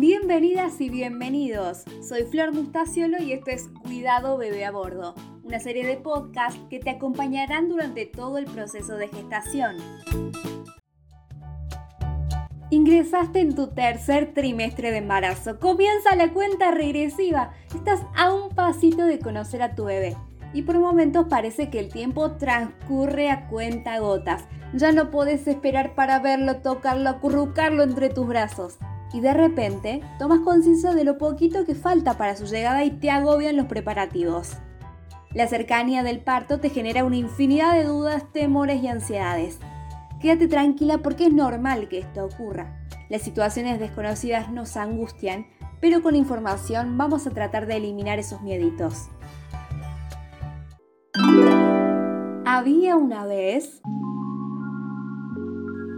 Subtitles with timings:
[0.00, 1.82] Bienvenidas y bienvenidos.
[2.08, 6.78] Soy Flor Mustaciolo y esto es Cuidado Bebé a Bordo, una serie de podcasts que
[6.78, 9.74] te acompañarán durante todo el proceso de gestación.
[12.70, 15.58] Ingresaste en tu tercer trimestre de embarazo.
[15.58, 17.54] Comienza la cuenta regresiva.
[17.74, 20.16] Estás a un pasito de conocer a tu bebé.
[20.54, 24.44] Y por momentos parece que el tiempo transcurre a cuenta gotas.
[24.74, 28.78] Ya no puedes esperar para verlo, tocarlo, acurrucarlo entre tus brazos
[29.12, 33.10] y de repente tomas conciencia de lo poquito que falta para su llegada y te
[33.10, 34.56] agobian los preparativos.
[35.34, 39.58] La cercanía del parto te genera una infinidad de dudas, temores y ansiedades.
[40.20, 42.80] Quédate tranquila porque es normal que esto ocurra.
[43.08, 45.46] Las situaciones desconocidas nos angustian,
[45.80, 49.08] pero con información vamos a tratar de eliminar esos mieditos.
[52.44, 53.80] Había una vez...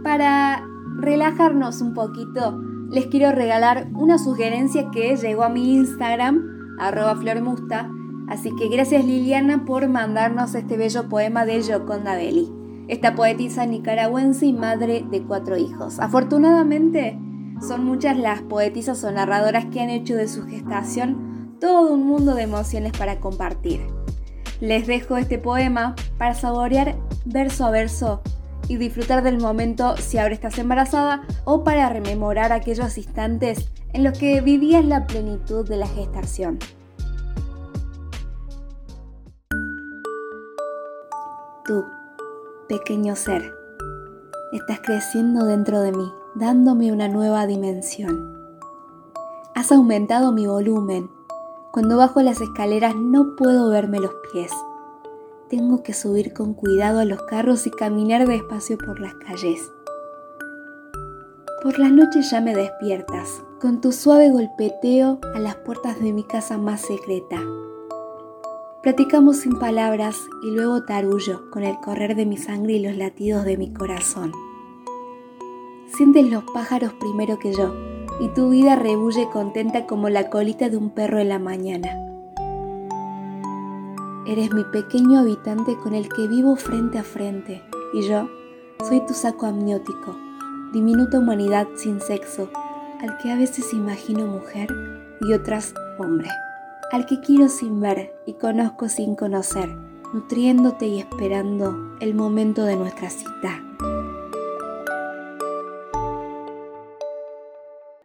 [0.03, 0.65] Para
[0.97, 2.59] relajarnos un poquito,
[2.91, 7.89] les quiero regalar una sugerencia que llegó a mi Instagram, arroba flormusta.
[8.27, 12.51] Así que gracias Liliana por mandarnos este bello poema de Yoconda Belli,
[12.89, 15.99] esta poetisa nicaragüense y madre de cuatro hijos.
[15.99, 17.17] Afortunadamente,
[17.65, 22.35] son muchas las poetisas o narradoras que han hecho de su gestación todo un mundo
[22.35, 23.81] de emociones para compartir.
[24.59, 28.21] Les dejo este poema para saborear verso a verso
[28.71, 34.17] y disfrutar del momento si ahora estás embarazada o para rememorar aquellos instantes en los
[34.17, 36.57] que vivías la plenitud de la gestación.
[41.65, 41.83] Tú,
[42.69, 43.53] pequeño ser,
[44.53, 48.37] estás creciendo dentro de mí, dándome una nueva dimensión.
[49.53, 51.11] Has aumentado mi volumen.
[51.73, 54.51] Cuando bajo las escaleras no puedo verme los pies
[55.51, 59.59] tengo que subir con cuidado a los carros y caminar despacio por las calles.
[61.61, 66.23] Por las noches ya me despiertas, con tu suave golpeteo a las puertas de mi
[66.23, 67.43] casa más secreta.
[68.81, 73.43] Platicamos sin palabras y luego tarullo con el correr de mi sangre y los latidos
[73.43, 74.31] de mi corazón.
[75.97, 77.75] Sientes los pájaros primero que yo,
[78.21, 82.10] y tu vida rebulle contenta como la colita de un perro en la mañana.
[84.23, 88.29] Eres mi pequeño habitante con el que vivo frente a frente y yo
[88.87, 90.15] soy tu saco amniótico,
[90.71, 92.51] diminuta humanidad sin sexo,
[93.01, 94.69] al que a veces imagino mujer
[95.21, 96.29] y otras hombre,
[96.91, 99.75] al que quiero sin ver y conozco sin conocer,
[100.13, 103.63] nutriéndote y esperando el momento de nuestra cita.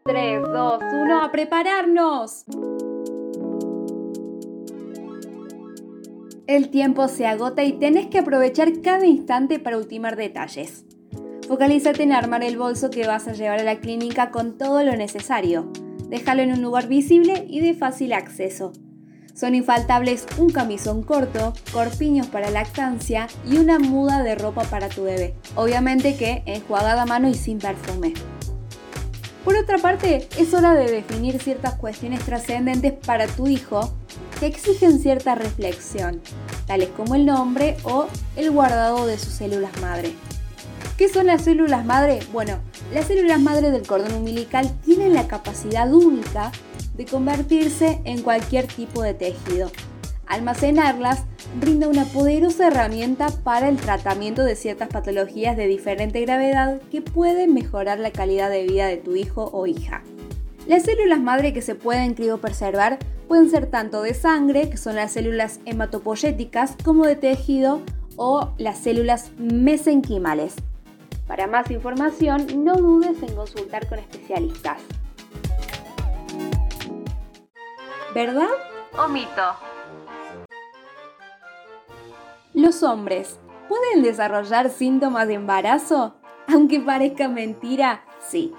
[0.05, 2.47] 3, 2, 1, a prepararnos.
[6.47, 10.85] El tiempo se agota y tenés que aprovechar cada instante para ultimar detalles.
[11.49, 14.95] Focalízate en armar el bolso que vas a llevar a la clínica con todo lo
[14.97, 15.73] necesario.
[16.09, 18.73] Déjalo en un lugar visible y de fácil acceso.
[19.35, 25.03] Son infaltables un camisón corto, corpiños para lactancia y una muda de ropa para tu
[25.03, 25.35] bebé.
[25.57, 28.15] Obviamente que enjuagada a mano y sin perfume.
[29.45, 33.93] Por otra parte, es hora de definir ciertas cuestiones trascendentes para tu hijo
[34.39, 36.21] que exigen cierta reflexión,
[36.67, 40.13] tales como el nombre o el guardado de sus células madre.
[40.97, 42.21] ¿Qué son las células madre?
[42.33, 42.59] Bueno,
[42.93, 46.53] las células madre del cordón umbilical tienen la capacidad única
[46.97, 49.71] de convertirse en cualquier tipo de tejido.
[50.27, 51.25] Almacenarlas
[51.61, 57.55] brinda una poderosa herramienta para el tratamiento de ciertas patologías de diferente gravedad que pueden
[57.55, 60.03] mejorar la calidad de vida de tu hijo o hija.
[60.67, 65.13] Las células madre que se pueden criopreservar pueden ser tanto de sangre, que son las
[65.13, 67.83] células hematopoyéticas, como de tejido
[68.17, 70.57] o las células mesenquimales.
[71.29, 74.81] Para más información, no dudes en consultar con especialistas.
[78.13, 78.49] ¿Verdad
[78.99, 79.43] o mito?
[82.55, 83.39] ¿Los hombres
[83.69, 86.17] pueden desarrollar síntomas de embarazo?
[86.49, 88.53] Aunque parezca mentira, sí.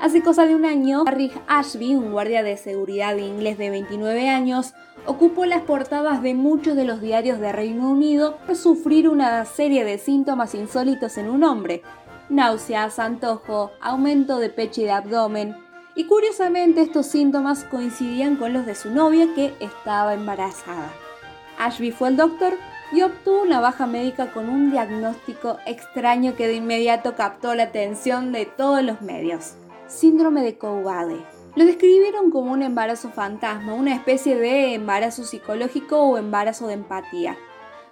[0.00, 4.72] Hace cosa de un año, Rick Ashby, un guardia de seguridad inglés de 29 años,
[5.04, 9.84] ocupó las portadas de muchos de los diarios de Reino Unido por sufrir una serie
[9.84, 11.82] de síntomas insólitos en un hombre.
[12.30, 15.54] Náuseas, antojo, aumento de pecho y de abdomen.
[15.94, 20.94] Y curiosamente estos síntomas coincidían con los de su novia que estaba embarazada.
[21.58, 22.54] Ashby fue el doctor
[22.90, 28.32] y obtuvo una baja médica con un diagnóstico extraño que de inmediato captó la atención
[28.32, 29.56] de todos los medios
[29.90, 31.26] síndrome de Cougade.
[31.56, 37.36] Lo describieron como un embarazo fantasma, una especie de embarazo psicológico o embarazo de empatía.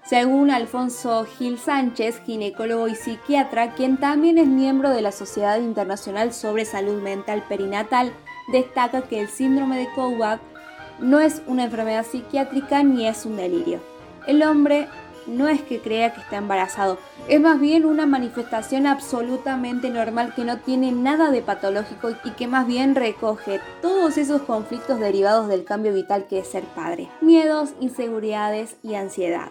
[0.04, 6.32] Según Alfonso Gil Sánchez, ginecólogo y psiquiatra, quien también es miembro de la Sociedad Internacional
[6.32, 8.12] sobre Salud Mental Perinatal,
[8.52, 10.40] destaca que el síndrome de Coward
[11.00, 13.80] no es una enfermedad psiquiátrica ni es un delirio.
[14.26, 14.88] El hombre
[15.28, 16.98] no es que crea que está embarazado,
[17.28, 22.46] es más bien una manifestación absolutamente normal que no tiene nada de patológico y que
[22.46, 27.70] más bien recoge todos esos conflictos derivados del cambio vital que es ser padre, miedos,
[27.80, 29.48] inseguridades y ansiedad.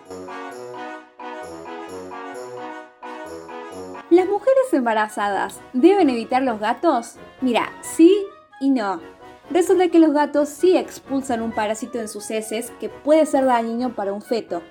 [4.10, 7.16] ¿Las mujeres embarazadas deben evitar los gatos?
[7.42, 8.16] Mira, sí
[8.62, 9.02] y no.
[9.50, 13.96] Resulta que los gatos sí expulsan un parásito en sus heces que puede ser dañino
[13.96, 14.62] para un feto,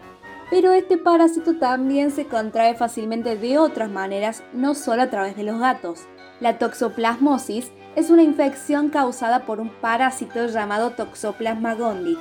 [0.50, 5.42] pero este parásito también se contrae fácilmente de otras maneras, no solo a través de
[5.42, 6.06] los gatos.
[6.40, 12.18] La toxoplasmosis es una infección causada por un parásito llamado Toxoplasma gondii.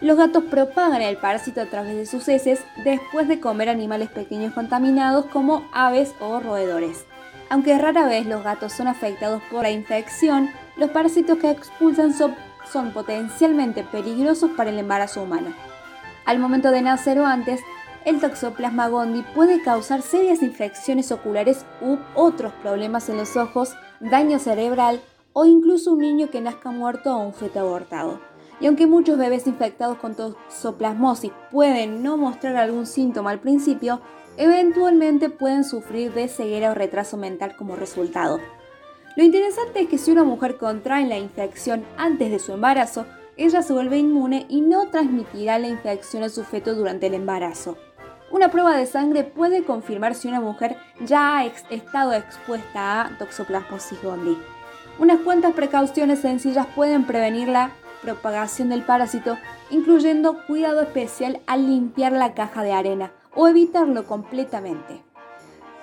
[0.00, 4.52] Los gatos propagan el parásito a través de sus heces después de comer animales pequeños
[4.52, 7.06] contaminados como aves o roedores.
[7.48, 12.34] Aunque rara vez los gatos son afectados por la infección, los parásitos que expulsan son,
[12.70, 15.54] son potencialmente peligrosos para el embarazo humano.
[16.26, 17.60] Al momento de nacer o antes,
[18.04, 24.38] el toxoplasma gondii puede causar serias infecciones oculares u otros problemas en los ojos, daño
[24.38, 25.00] cerebral
[25.32, 28.20] o incluso un niño que nazca muerto o un feto abortado.
[28.60, 34.00] Y aunque muchos bebés infectados con toxoplasmosis pueden no mostrar algún síntoma al principio,
[34.36, 38.38] eventualmente pueden sufrir de ceguera o retraso mental como resultado.
[39.16, 43.06] Lo interesante es que si una mujer contrae la infección antes de su embarazo,
[43.36, 47.76] ella se vuelve inmune y no transmitirá la infección a su feto durante el embarazo.
[48.30, 54.02] Una prueba de sangre puede confirmar si una mujer ya ha estado expuesta a toxoplasmosis
[54.02, 54.38] gondii.
[54.98, 57.72] Unas cuantas precauciones sencillas pueden prevenir la
[58.02, 59.38] propagación del parásito,
[59.70, 65.02] incluyendo cuidado especial al limpiar la caja de arena o evitarlo completamente.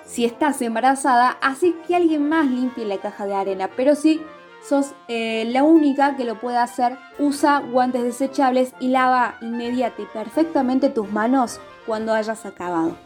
[0.04, 4.20] Si estás embarazada, así que alguien más limpie la caja de arena, pero si
[4.66, 6.96] sos eh, la única que lo puede hacer.
[7.18, 12.96] Usa guantes desechables y lava inmediata y perfectamente tus manos cuando hayas acabado.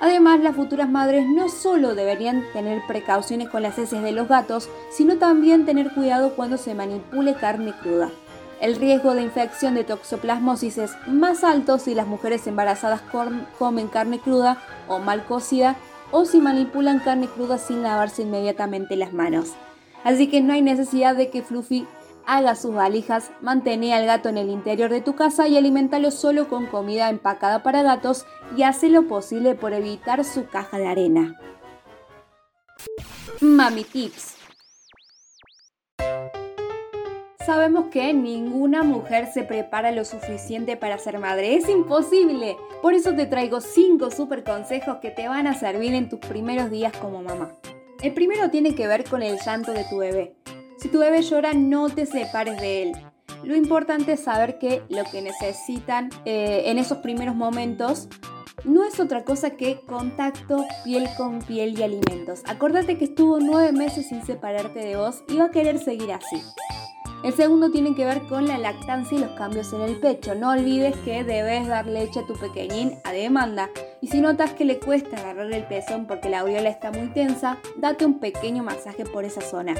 [0.00, 4.68] Además, las futuras madres no solo deberían tener precauciones con las heces de los gatos,
[4.90, 8.10] sino también tener cuidado cuando se manipule carne cruda.
[8.60, 13.02] El riesgo de infección de toxoplasmosis es más alto si las mujeres embarazadas
[13.58, 14.58] comen carne cruda
[14.88, 15.76] o mal cocida
[16.10, 19.54] o si manipulan carne cruda sin lavarse inmediatamente las manos.
[20.04, 21.86] Así que no hay necesidad de que Fluffy
[22.26, 26.48] haga sus valijas, mantén al gato en el interior de tu casa y alimentalo solo
[26.48, 31.40] con comida empacada para gatos y hace lo posible por evitar su caja de arena.
[33.40, 34.36] Mami Tips
[37.48, 42.58] Sabemos que ninguna mujer se prepara lo suficiente para ser madre, es imposible.
[42.82, 46.70] Por eso te traigo 5 super consejos que te van a servir en tus primeros
[46.70, 47.54] días como mamá.
[48.00, 50.36] El primero tiene que ver con el llanto de tu bebé.
[50.78, 52.92] Si tu bebé llora, no te separes de él.
[53.42, 58.08] Lo importante es saber que lo que necesitan eh, en esos primeros momentos
[58.64, 62.42] no es otra cosa que contacto piel con piel y alimentos.
[62.46, 66.40] Acordate que estuvo nueve meses sin separarte de vos y va a querer seguir así.
[67.24, 70.36] El segundo tiene que ver con la lactancia y los cambios en el pecho.
[70.36, 73.70] No olvides que debes dar leche a tu pequeñín a demanda.
[74.00, 77.58] Y si notas que le cuesta agarrar el pezón porque la aureola está muy tensa,
[77.76, 79.74] date un pequeño masaje por esa zona.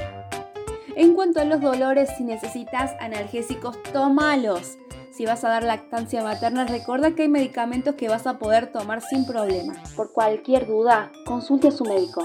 [0.97, 4.77] En cuanto a los dolores, si necesitas analgésicos, tómalos.
[5.11, 9.01] Si vas a dar lactancia materna, recuerda que hay medicamentos que vas a poder tomar
[9.01, 9.81] sin problema.
[9.95, 12.21] Por cualquier duda, consulte a su médico.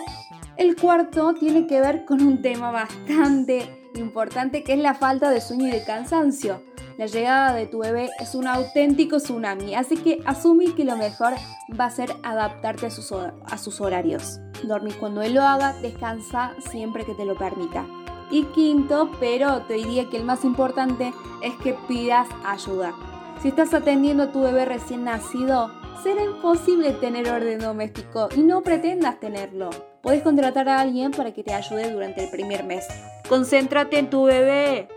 [0.57, 5.41] El cuarto tiene que ver con un tema bastante importante que es la falta de
[5.41, 6.63] sueño y de cansancio.
[6.97, 11.35] La llegada de tu bebé es un auténtico tsunami, así que asumí que lo mejor
[11.79, 14.39] va a ser adaptarte a sus, a sus horarios.
[14.63, 17.85] Dormir cuando él lo haga, descansa siempre que te lo permita.
[18.31, 22.95] Y quinto, pero te diría que el más importante es que pidas ayuda.
[23.43, 25.71] Si estás atendiendo a tu bebé recién nacido,
[26.03, 29.71] será imposible tener orden doméstico y no pretendas tenerlo.
[30.01, 32.87] Puedes contratar a alguien para que te ayude durante el primer mes.
[33.29, 34.89] Concéntrate en tu bebé.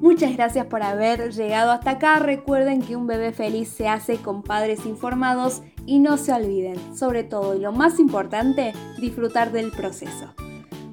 [0.00, 2.18] Muchas gracias por haber llegado hasta acá.
[2.18, 7.22] Recuerden que un bebé feliz se hace con padres informados y no se olviden, sobre
[7.22, 10.34] todo y lo más importante, disfrutar del proceso.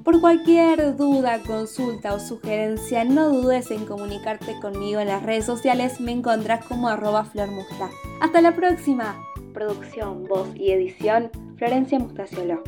[0.04, 6.00] Por cualquier duda, consulta o sugerencia, no dudes en comunicarte conmigo en las redes sociales.
[6.00, 7.90] Me encontrás como arroba flormusta.
[8.20, 9.14] Hasta la próxima.
[9.58, 12.62] Producción, voz y edición, Florencia Mustaciolo.